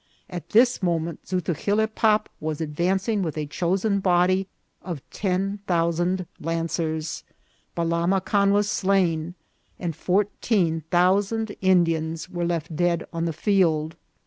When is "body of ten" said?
3.99-5.59